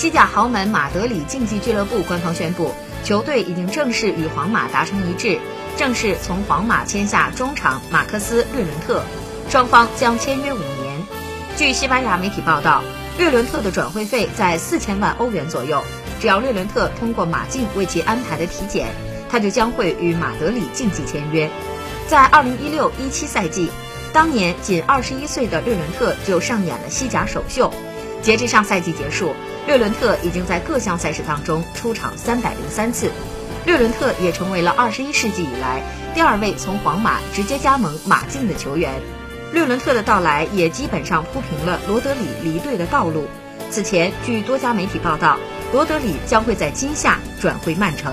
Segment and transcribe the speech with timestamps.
[0.00, 2.72] 西甲豪门马德里竞技俱乐部官方宣布，
[3.04, 5.38] 球队已经正式与皇马达成一致，
[5.76, 9.02] 正式从皇马签下中场马克斯·略伦特，
[9.50, 11.02] 双方将签约五年。
[11.54, 12.82] 据西班牙媒体报道，
[13.18, 15.82] 略伦特的转会费在四千万欧元左右，
[16.18, 18.86] 只要略伦特通过马竞为其安排的体检，
[19.30, 21.50] 他就将会与马德里竞技签约。
[22.06, 23.70] 在二零一六一七赛季，
[24.14, 27.70] 当年仅二十一岁的略伦特就上演了西甲首秀。
[28.22, 29.34] 截至上赛季结束，
[29.66, 33.10] 略伦特已经在各项赛事当中出场三百零三次。
[33.66, 35.82] 略伦特也成为了二十一世纪以来
[36.14, 38.90] 第二位从皇马直接加盟马竞的球员。
[39.52, 43.26] 略伦特的到来也基本上铺平了罗德里离队的道路。
[43.70, 45.38] 此前，据多家媒体报道，
[45.72, 48.12] 罗德里将会在今夏转会曼城。